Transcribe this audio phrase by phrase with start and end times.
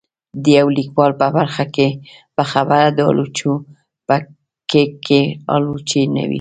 [0.43, 1.11] د يو ليکوال
[2.39, 3.53] په خبره د آلوچو
[4.07, 4.15] په
[4.71, 5.21] کېک کې
[5.55, 6.29] آلوچې نه وې